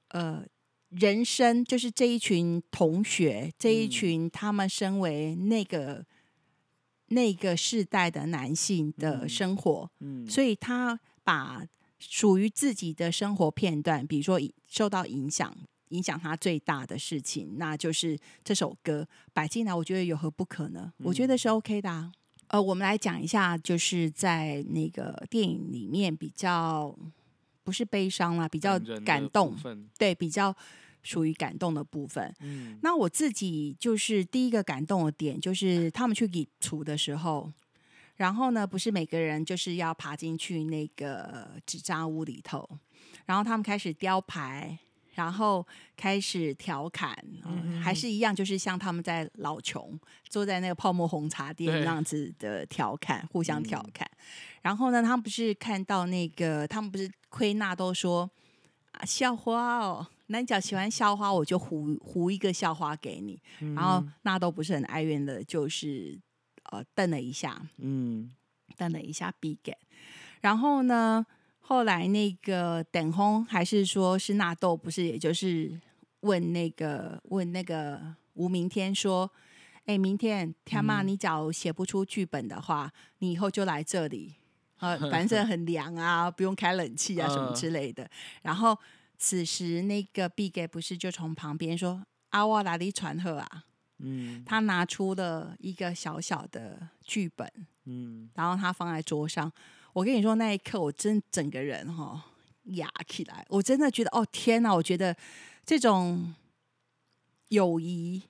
[0.08, 0.46] 呃，
[0.92, 6.06] 人生就是这一群同学，这一嗯群他们身为那个
[7.08, 11.68] 那个世代的男性的嗯生活，嗯，所以他把
[12.00, 15.54] 属于自己的生活片段，比如说受到影响。
[15.94, 20.92] 影响他最大的事情，那就是这首歌摆进来，我觉得有何不可呢？
[20.98, 22.12] 我觉得是 OK 的、啊。
[22.48, 26.96] 呃，我们来讲一下，就是在那个电影里面比较
[27.64, 29.56] 不是悲伤啦，比较感动，
[29.98, 30.56] 对，比较
[31.02, 32.34] 属于感动的部分。
[32.42, 37.52] 嗯那我自己就是第一个感动的点，就是他们去给除的时候，
[38.18, 42.70] 然后呢，不是每个人就是要爬进去那个纸扎屋里头，
[43.26, 44.78] 然后他们开始雕牌，
[45.14, 53.92] 然后开始调侃，嗯还是一样，就是像他们在老穷坐在那个泡沫红茶店那样子的调侃，互相调嗯。
[53.94, 54.10] 侃。
[54.62, 58.30] 然后呢，他们不是看到那个，他们不是亏纳都说
[58.92, 63.42] 啊校花哦，那你只要喜欢校花，我就胡胡一个校花给你。
[63.76, 64.14] 然后嗯。
[64.24, 66.20] 纳豆不是很哀怨的，就是
[66.72, 68.32] 呃瞪了一下，嗯。
[68.76, 69.78] 瞪了一下 B 给，
[70.42, 71.24] 然后呢，
[71.66, 75.80] 后来那个等轰还是说是纳豆，不是也就是
[76.20, 79.32] 问那个问那个吴明天说。
[79.86, 84.34] 哎，明天天妈，嗯你假如写不出剧本的话，你以后就来这里，
[84.80, 88.10] 呃， 反正很凉啊，不用开冷气啊，什么嗯之类的。
[88.44, 88.80] 然后
[89.18, 93.66] 此时那个 B 给不是就从旁边说：“阿瓦哪里传贺啊？”
[94.00, 97.46] 嗯他拿出了一个小小的剧本，
[97.84, 99.52] 嗯然后他放在桌上。
[99.94, 102.24] 我跟你说，那一刻我真整个人哈
[102.64, 104.74] 哑起来，我真的觉得哦天哪！
[104.74, 105.16] 我觉得
[105.66, 106.34] 这种
[107.50, 108.24] 友谊，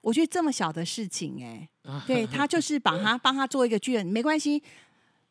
[0.00, 1.68] 我觉得这么小的事情、哎，
[2.06, 4.62] 对他就是把他帮他做一个剧本，没关系。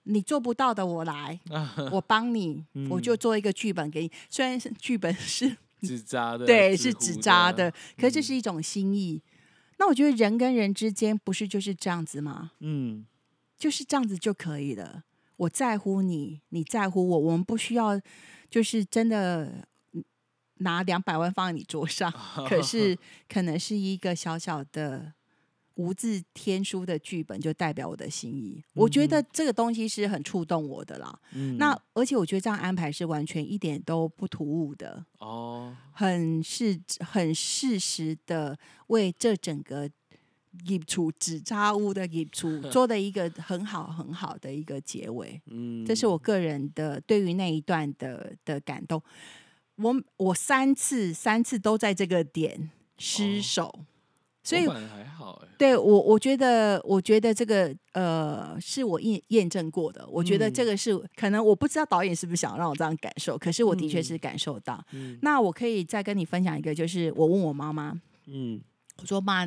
[0.05, 1.39] 你做不到的，我来，
[1.89, 4.11] 我帮你， 我就做一个剧本给你。
[4.29, 9.21] 虽然是剧本是 纸扎的，对，是纸纸扎的，可是这是一种心意。
[9.77, 12.51] 那我觉得人跟人之间不是就是这样子吗？
[12.59, 13.05] 嗯，
[13.57, 15.03] 就是这样子就可以了。
[15.43, 17.99] 我在乎你，你在乎我，我们不需要
[18.49, 19.67] 就是真的
[20.57, 22.11] 拿两百万放在你桌上，
[22.47, 25.13] 可是可能是一个小小的
[25.75, 28.63] 无字天书的剧本，就代表我的心意。
[28.73, 31.19] 我觉得这个东西是很触动我的啦。
[31.33, 39.89] 嗯那而且我觉得这样安排是完全一点都不突兀的，哦，很是很适时的为这整个
[40.65, 45.41] 业出纸扎屋的业出 做的一个很好很好的一个结尾。
[45.47, 49.01] 嗯，这是我个人的对于那一段的的感动。
[49.77, 53.79] 我我三次三次都在这个点失哦手，
[54.43, 60.07] 所以还好哎，对我我觉得我觉得这个呃是我验验证过的。
[60.07, 64.79] 我觉得这嗯个是、可能我不知道导演是不是想让我这样感受，可是我的确嗯是感受到。
[64.91, 68.61] 嗯那我可以再跟你分享一个，就是我问我妈妈，嗯
[69.01, 69.43] 我说妈，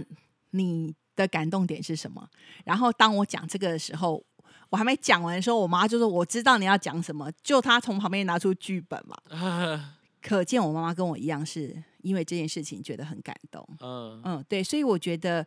[0.57, 2.29] 你的感动点是什么？
[2.65, 4.23] 然后当我讲这个的时候，
[4.71, 9.17] 我还没讲完的时候，我妈就说我知道你要讲什么，就她从旁边拿出剧本嘛。
[9.31, 13.67] 啊， 可见我妈妈跟我一样，是因为这件事情觉得很感动。
[13.81, 15.47] 嗯嗯，对，所以我觉得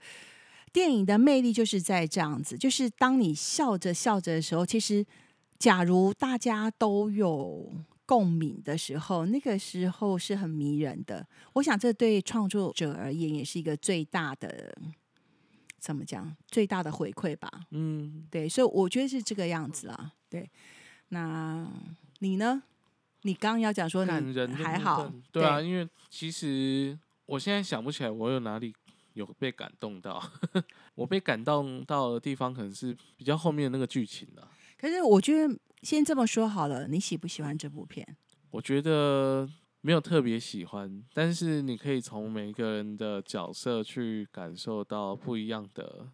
[0.71, 5.05] 电影的魅力就是在这样子，就是当你笑着笑着的时候，其实
[5.57, 7.69] 假如大家都有
[8.05, 11.27] 共鸣的时候，那个时候是很迷人的。
[11.53, 14.73] 我想这对创作者而言也是一个最大的。
[15.79, 16.35] 怎么讲？
[16.47, 20.13] 最大的回馈吧，嗯，对，所以我觉得是这个样子啊。
[20.29, 20.49] 对，
[21.09, 21.67] 那
[22.19, 22.61] 你呢？
[23.23, 28.73] 你刚刚要讲说你感人还好分，对啊，因为其实我现在想不起来我有哪里
[29.11, 30.23] 有被感动到，
[30.95, 38.15] 我被感动到的地方可能是比较后面的那个剧情了、可是我觉得先这么说好了，你喜不喜欢这部片？
[38.51, 39.49] 我觉得
[39.81, 46.05] 没有特别喜欢，但是你可以从每一个人的角色去感受到不一样的，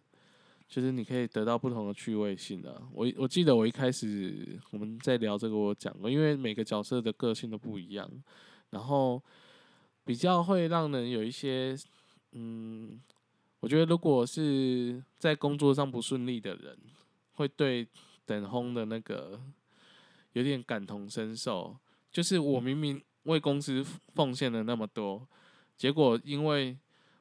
[0.68, 2.80] 就是你可以得到不同的趣味性的。
[2.92, 8.08] 我我记得我一开始我们在聊这个，我讲过，因为每个角色的个性都不一样，
[8.70, 9.20] 然后
[10.04, 11.76] 比较会让人有一些，
[12.32, 13.00] 嗯，
[13.58, 16.78] 我觉得如果是在工作上不顺利的人，
[17.32, 17.88] 会对
[18.24, 19.40] 等轰的那个
[20.34, 21.76] 有点感同身受。
[22.12, 23.84] 就是我明明为公司
[24.14, 25.26] 奉献了那么多，
[25.76, 26.76] 结果因为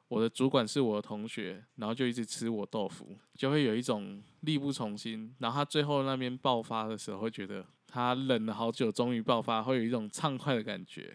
[0.07, 5.33] 我的主管是我的同学，然后就一直吃我豆腐，就会有一种力不从心。
[5.39, 11.13] 然后他最后那边爆发的时候，会觉得他忍了好久，终于爆发，会有一种畅快的感觉。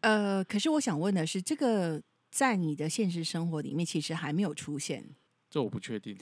[0.00, 5.04] 呃，可是我想问的是，这个在你的现实生活里面其实还没有出现。
[5.48, 6.16] 这我不确定。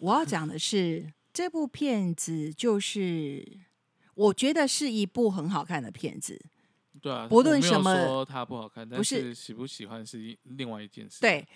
[0.00, 3.60] 我要讲的是，这部片子就是
[4.14, 6.44] 我觉得是一部很好看的片子。
[7.04, 11.46] 对啊，不论什么说它不好看，但不是是喜不喜欢是另外一件事。，对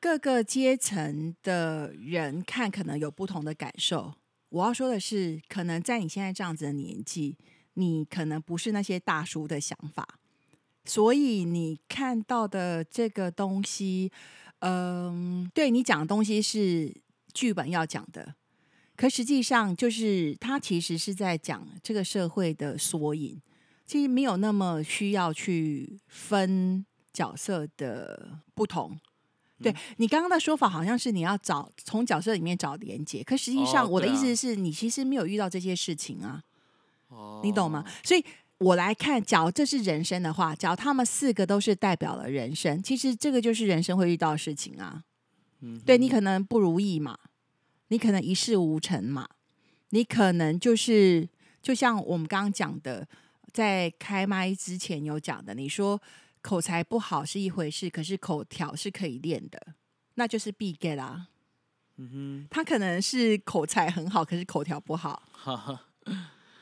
[0.00, 4.12] 各个阶层的人看，可能有不同的感受。
[4.48, 7.36] 我要说的是，可能在你现在这样子的年纪，
[7.74, 10.18] 你可能不是那些大叔的想法，
[10.84, 14.10] 所以你看到的这个东西，
[14.58, 16.92] 嗯，对你讲的东西是
[17.32, 18.34] 剧本要讲的，
[18.96, 23.40] 可实际上就是他其实是在讲这个社会的缩影，
[23.88, 29.00] 其实没有那么需要去分角色的不同。
[29.62, 36.42] 对你刚刚的说法，好像是你要找从角色里面找连接，可实际上哦我的意思是你其实没有遇到这些事情啊。
[37.08, 37.82] 哦，你懂吗？？
[38.04, 38.22] 所以
[38.58, 45.02] 我来看，假如这是人生的话，假如他们四个都是代表了人生，其实这个就是人生会遇到的事情啊。
[45.60, 47.18] 嗯，对你可能不如意嘛，
[47.88, 49.26] 你可能一事无成嘛，
[49.88, 51.26] 你可能就是
[51.62, 53.08] 就像我们刚刚讲的，
[53.58, 56.00] 在开麦之前有讲的，你说
[56.40, 59.74] 口才不好是一回事，可是口条是可以练的，
[60.14, 61.26] 那就是必 get 啦。
[61.96, 65.24] 嗯哼他可能是口才很好，可是口条不好。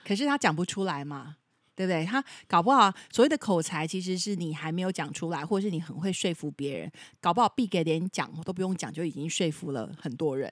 [0.06, 1.36] 可是他讲不出来嘛，
[1.74, 2.02] 对不对？
[2.06, 10.50] 他搞不好所谓的口才，其实是你还没有讲出来，或者是你很会说服别人，搞不好必给连讲都不用讲，就已经说服了很多人。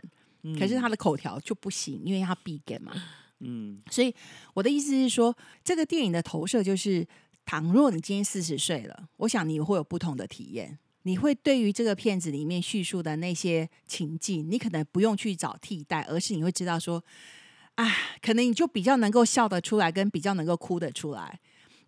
[0.60, 2.92] 可是他的口条就不行，因为他必给嘛。
[3.44, 4.14] 嗯所以
[4.54, 7.06] 我的意思是说，这个电影的投射就是，
[7.44, 10.78] 倘若你今天四十岁了，我想你会有不同的体验。
[11.06, 17.04] 你会对于这个片子里面叙述的那些情境，你可能不用去找替代，而是你会知道说，
[17.74, 17.86] 啊，
[18.22, 21.38] 可能你就比较能够笑得出来，跟比较能够哭得出来。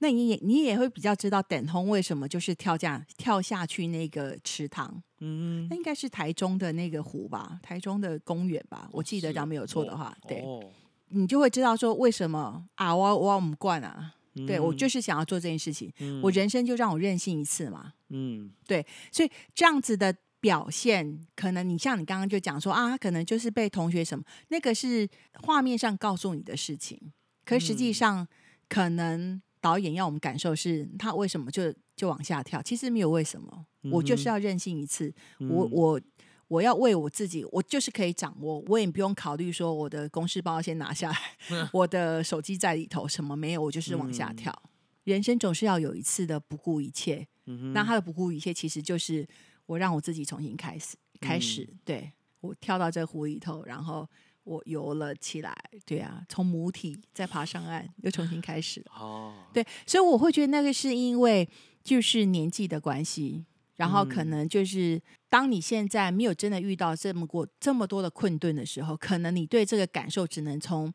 [0.01, 10.43] 那你也你也会比较知道等通为什么就是跳下跳下去那个池塘，嗯那应该是台中的那个湖吧，台中的公园吧，我记得是讲没有错的哦话，对。
[10.43, 10.63] 哦
[11.09, 14.15] 你就会知道说为什么啊，我我我们惯啊，
[14.47, 14.77] 对我嗯。
[14.77, 16.21] 就是想要做这件事情，嗯。
[16.23, 17.93] 我人生就让我任性一次嘛。
[18.09, 18.51] 嗯。
[18.67, 25.09] 对所以这样子的表现，可能你像你刚刚就讲说啊，他可能就是被同学什么，那个是
[25.43, 27.13] 画面上告诉你的事情，
[27.45, 27.95] 可实际嗯。
[27.95, 28.29] 上
[28.69, 36.01] 可能导演要我们感受是他为什么就就往下跳，其实没有为什么，我就是要任性一次，我嗯我。
[36.49, 41.19] 我要为我自己，我就是可以掌握，我也不用考虑说我的公事包先拿下来，
[41.73, 44.37] 我的手机在里头，什么没有，我就是往下嗯。
[44.37, 44.63] 跳。
[45.05, 49.27] 人生总是要有一次的不顾一切，嗯那他的不顾一切，其实就是
[49.67, 51.79] 我让我自己重新开始，开始，嗯。
[51.85, 54.09] 对我跳到这湖里头，然后
[54.45, 61.49] 我游了起来，对啊，从母体再爬上岸，又重新开始，哦，对，所以我会觉得那个是因为
[61.83, 63.45] 就是年纪的关系，
[63.77, 70.93] 然后可嗯能就是当你现在没有真的遇到这么过这么多的困顿的时候，可能你对这个感受只能从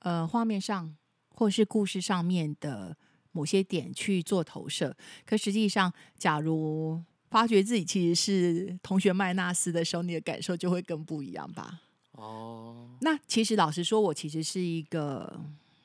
[0.00, 0.96] 呃画面上
[1.30, 2.96] 或是故事上面的
[3.32, 4.96] 某些点去做投射。
[5.24, 11.80] 可实际上，假如发觉自己其实是同学麦纳斯的时候，你的感受就会更不一样吧。
[12.12, 15.40] 哦，那其实老实说，我其实是一个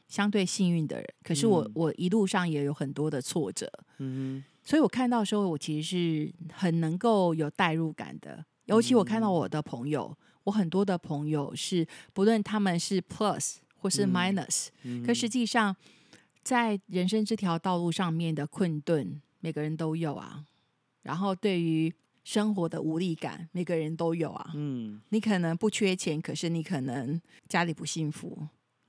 [0.10, 8.44] 相对幸运的人，可是我、嗯我一路上也有很多的挫折，嗯所以我看到的时候，我其实是很能够有代入感的。
[8.66, 10.14] 尤其我看到我的朋友，
[10.44, 15.74] 我很多的朋友是不论他们是 plus 或是嗯 minus，、哼，可实际上
[16.44, 20.44] 在人生这条道路上面的困顿，每个人都有啊。
[21.04, 21.94] 然后对于
[22.26, 24.52] 生活的无力感，每个人都有啊。
[24.54, 28.38] 嗯你可能不缺钱，可是你可能家里不幸福；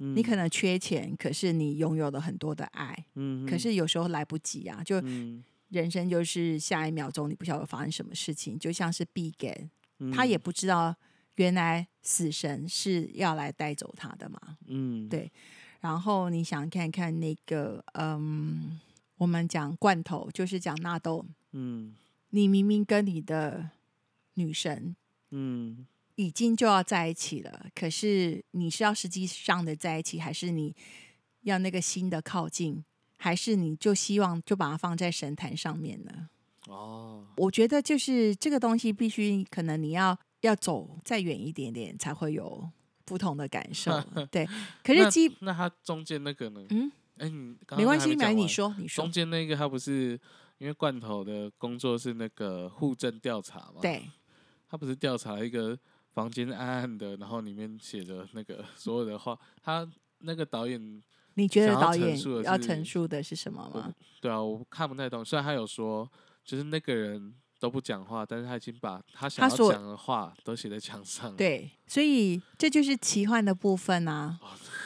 [0.00, 3.06] 嗯，你可能缺钱，可是你拥有了很多的爱。
[3.14, 10.94] 嗯，可是有时候来不及啊，就嗯人生就是下一秒钟你不晓得发生什么事情，就像是毕给嗯他也不知道
[11.36, 14.58] 原来死神是要来带走他的嘛。
[14.66, 15.08] 嗯。
[15.08, 15.30] 对
[15.80, 18.80] 然后你想看看那个，嗯，
[19.16, 21.94] 我们讲罐头，就是讲纳豆，嗯。
[22.30, 23.70] 你明明跟你的
[24.34, 24.96] 女神
[25.30, 25.86] 嗯。
[26.16, 30.74] 已经就要在一起了，可是你是要实际上的在一起，还是你
[31.42, 32.84] 要那个新的靠近，
[33.18, 36.28] 还是你就希望就把它放在神坛上面呢？
[36.66, 42.70] 哦，我觉得就是这个东西必须可能你要要走再远一点点，才会有
[43.04, 44.00] 不同的感受。
[44.30, 44.46] 对，
[44.82, 46.64] 可是基那他中间那个呢？
[46.70, 50.18] 嗯哎，你没关系，还没讲完没你说你说中间那个他不是
[50.58, 54.08] 因为罐头的工作是那个户政调查嘛？，对
[54.68, 55.76] 他不是调查一个
[56.12, 61.02] 房间暗暗的，然后里面写着那个 所有的话，他那个导演
[61.38, 63.94] 你觉得导演要陈述的是什么我吗？
[64.20, 65.24] 对啊，我看不太懂。
[65.24, 66.10] 虽然他有说，
[66.44, 74.38] 就是那个人都不讲话，但是他已经把他想要讲的话都写在墙上。，对，所以这就是奇幻的部分啊。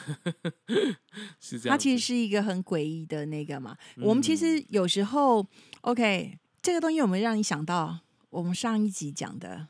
[1.39, 1.69] 是这样子。
[1.69, 3.75] 它其实是一个很诡异的那个嘛。
[3.97, 5.45] 我们其嗯实有时候
[5.81, 7.99] ，OK，这个东西有没有让你想到
[8.29, 9.67] 我们上一集讲的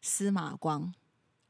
[0.00, 0.92] 司马光？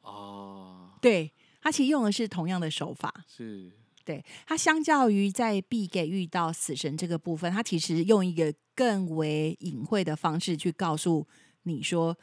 [0.03, 3.13] 哦，对，他其实用的是同样的手法。
[3.27, 3.73] 是
[4.07, 11.27] 对他，相较于在必给遇到死神这个部分，他其实用一个更为隐晦的方式去告诉
[11.65, 12.17] 你说，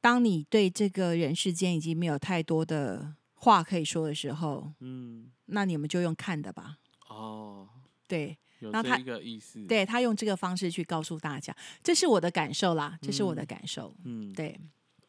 [0.00, 6.78] 当你对这个人世间已经没有太多的话可以说的时候，嗯那你们就用看的吧。
[7.08, 7.68] 哦，
[8.08, 13.94] 对，有然后他个意思。，对他用这个方式去告诉大家，这是我的感受啦，这是我的嗯感受。
[14.04, 14.58] 嗯，对，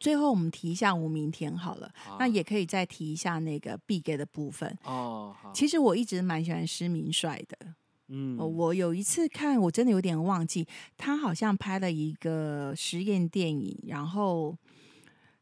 [0.00, 4.76] 最后我们提一下无名天好了，好那也可以再提一下那个必给的部分。
[4.82, 7.74] 哦，其实我一直蛮喜欢施明帅的。
[8.08, 14.56] 嗯呃，我有一次看，我真的有点忘记，他好像拍了一个实验电影，然后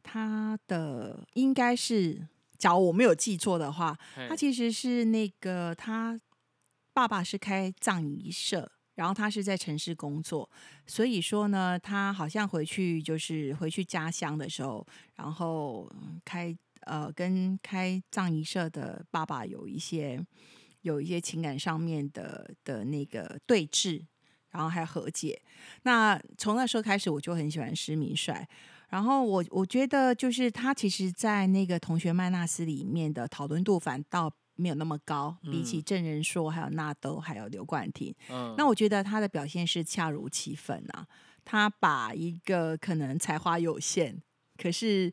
[0.03, 2.27] 他的应该是，
[2.59, 3.97] 假如我没有记错的话，
[4.29, 6.19] 他其实是那个他
[6.93, 10.51] 爸爸是开葬仪社，然后他是在城市工作，
[10.85, 14.85] 所以说呢，他好像回去就是回去家乡的时候，
[15.15, 15.89] 然后
[16.25, 20.21] 开呃跟开葬仪社的爸爸有一些
[20.81, 24.05] 有一些情感上面的的那个对峙，
[24.51, 25.41] 然后还有和解。
[25.83, 28.49] 那从那时候开始，我就很喜欢施明帅。
[28.89, 41.07] 然后我我觉得，就是他其实，在那个同学麦纳斯里面的讨论度反倒没有那么高，比起嗯郑仁硕、还有纳豆、还有刘冠廷，嗯，那我觉得他的表现是恰如其分啊。
[41.45, 44.21] 他把一个可能才华有限，
[44.59, 45.11] 可是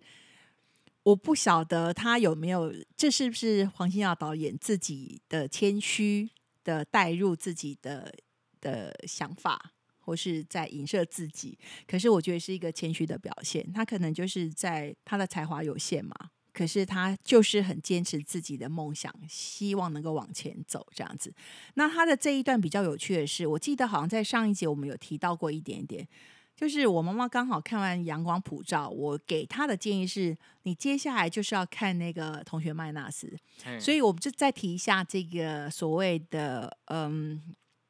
[1.04, 6.30] 我不晓得他有没有，这是不是黄信耀导演自己的谦虚
[6.64, 8.14] 的带入自己的
[8.60, 11.58] 的想法，或是在影射自己？
[11.88, 13.72] 可是我觉得是一个谦虚的表现。
[13.72, 16.14] 他可能就是在他的才华有限嘛，
[16.56, 21.34] 可是他就是很坚持自己的梦想，希望能够往前走这样子。
[21.74, 26.08] 那他的这一段比较有趣的是，我记得好像在上一节我们有提到过一点点，
[26.56, 33.38] 就是我妈妈刚好看完《阳光普照》，我给她的建议是，你接下来就是要看那个《同学麦纳斯》，
[33.80, 37.42] 所以以我们就再提一下这个所谓的嗯。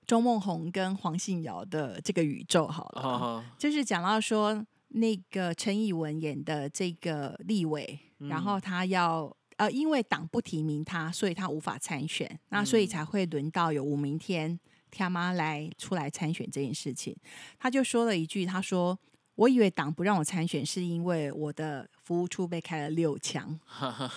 [0.08, 4.64] 周梦红跟黄信尧的这个宇宙好了，哦就是讲到说
[4.96, 14.58] 那个陈以文演的这个立委，然后他要呃，因为党不提名他，所以他无法参选，那所以才会轮到有吴明天
[14.92, 17.16] 天妈来出来参选这件事情。
[17.60, 18.98] 他就说了一句，他说
[19.36, 23.60] ：“我以为党不让我参选，是因为我的服务处被开了六枪。”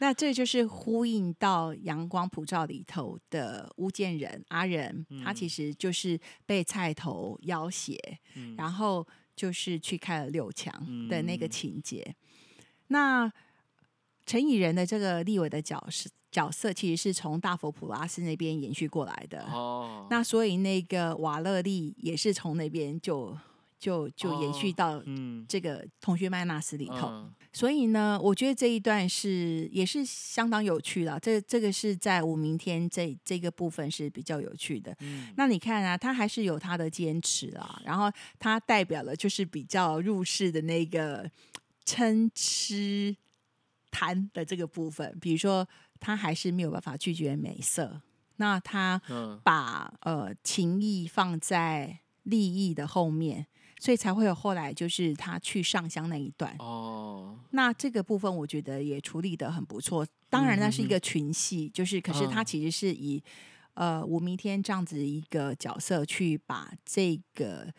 [0.00, 7.96] 那这就是呼应到《阳光普照》里头的吴建仁阿仁，他其实就是被菜头要挟，
[8.56, 9.06] 然后
[9.36, 10.72] 就是去开了六强
[11.08, 12.16] 的那个情节。
[12.88, 13.30] 那
[14.24, 19.44] 陈以仁的这个立委的角色角色，其实是从大佛普拉斯那边延续过来的。
[19.52, 23.36] 哦，那所以那个瓦勒利也是从那边就
[23.78, 27.08] 就就延续到嗯这个同学麦纳斯里头。
[27.08, 31.18] 嗯所以呢，我觉得这一段是也是相当有趣的。
[31.20, 34.94] 这这个是在五明天这这个部分是比较有趣的。
[35.00, 41.30] 嗯那你看啊，他还是有他的坚持啊，然后他代表了就是比较入世的那个
[41.86, 43.16] 嗔痴
[43.90, 45.16] 贪的这个部分。
[45.18, 45.66] 比如说，
[45.98, 48.02] 他还是没有办法拒绝美色，
[48.36, 53.46] 那他嗯把呃情谊放在利益的后面，
[53.80, 56.54] 所以才会有后来就是他去上香那一段。
[56.58, 60.06] 哦，那这个部分我觉得也处理的很不错。
[60.28, 63.22] 当然，那是一个群戏，就是可是他嗯其实是以、
[63.74, 67.72] 呃吴明天这样子一个角色去把这个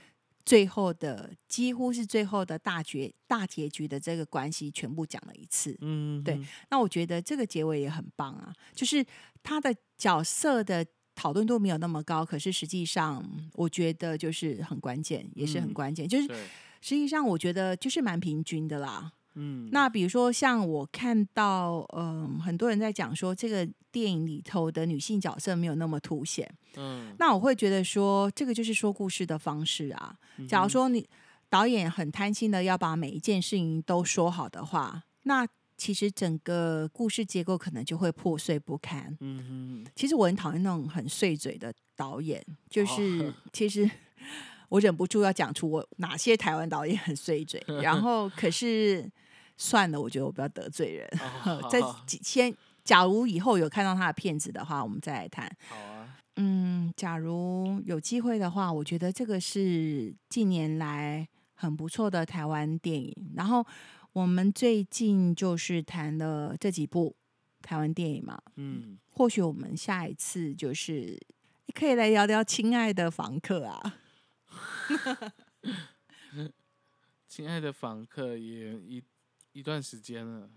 [0.46, 5.76] 最后的几乎是最后的大结大结局的这个关系全部讲了一次。
[5.82, 6.40] 嗯，对
[6.70, 9.06] 那我觉得这个结尾也很棒啊，就是
[9.44, 10.86] 他的角色的
[11.18, 16.08] 讨论度没有那么高，可是实际上我觉得就是很关键，也是很嗯关键。
[16.08, 16.38] 就是对，
[16.80, 19.12] 实际上我觉得就是蛮平均的啦。
[19.34, 26.48] 嗯，那比如说，像我看到，嗯、很多人在讲说，这个电影里头的女性角色没有那么凸显。
[26.76, 30.16] 嗯，那我会觉得说，这个就是说故事的方式啊。
[30.48, 31.08] 假如说你
[31.50, 35.48] 导演很贪心的要把每一件事情都说好的话，那
[35.78, 39.16] 其实整个故事结构可能就会破碎不堪。
[39.22, 43.90] 嗯哼，其实我很讨厌那种很碎嘴的导演，就是、 哦其实
[44.70, 49.10] 我忍不住要讲出我哪些台湾导演很碎嘴， 然后可是
[49.56, 51.08] 算了，我觉得我不要得罪人。
[51.46, 52.54] 哦 在几先，
[52.84, 55.50] 假如以后有看到他的片子的话，我们再来谈。
[55.70, 63.16] 好啊，嗯，假如有机会的话，我觉得这个是近年来很不错的台湾电影。
[63.36, 63.66] 然后
[64.14, 67.16] 我们最近就是谈了这几部
[67.62, 71.20] 台湾电影嘛，嗯，或许我们下一次就是
[71.74, 74.00] 可以来聊聊《亲爱的房客》啊。
[77.28, 79.04] 亲爱的房客也一
[79.52, 80.50] 一段时间了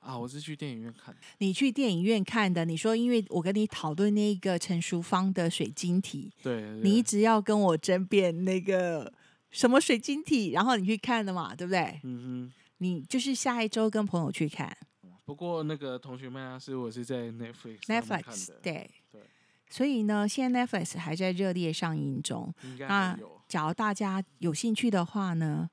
[0.00, 9.12] 啊，我是去电影院看的，你去电影院看的，你说因为我跟你讨论那个陈淑芳的水晶体，对，对你一直要跟我争辩那个
[9.50, 12.00] 什么水晶体，然后你去看的嘛，对不对？
[12.04, 14.76] 嗯你就是下一周跟朋友去看，
[15.24, 19.20] 不过那个同学麦拉斯我是在 Netflix Netflix，的，对对，
[19.68, 22.54] 所以呢，现在 Netflix 还在热烈上映中。
[22.62, 22.86] 应该。
[22.86, 23.18] 那，
[23.48, 25.68] 假如大家有兴趣的话呢，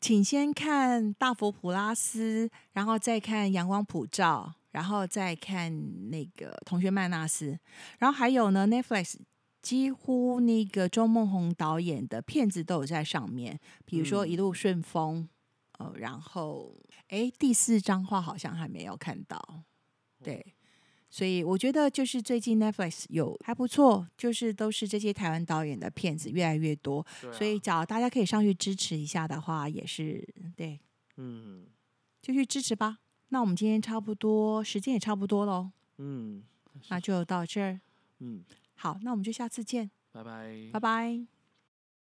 [0.00, 7.52] 请先看《大佛普拉斯》，然后再看《阳光普照》，然后再看那个《同学麦纳斯》，
[7.98, 9.14] 然后还有呢，Netflix
[9.62, 14.28] 几乎那个周梦红导演的片子都有在上面，比如说《嗯。
[14.28, 15.28] 一路顺风》，
[15.82, 16.74] 呃，然后
[17.08, 19.62] 诶，第四张画好像还没有看到，
[20.22, 20.54] 对。
[21.10, 30.26] 所以我觉得就是最近 Netflix 有还不错，就是都是这些台湾导演的片子越来越多，啊所以只要大家可以上去支持一下的话，也是
[30.56, 30.80] 对，
[31.18, 31.66] 嗯
[32.22, 33.00] 就去支持吧。
[33.28, 36.42] 那我们今天差不多时间也差不多喽，嗯
[36.88, 37.78] 那就到这儿。
[38.20, 38.42] 嗯，
[38.76, 41.41] 好，那我们就下次见，拜拜，拜拜。